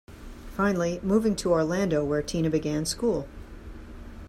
[0.57, 3.27] Finally moving to Orlando where Tina began school.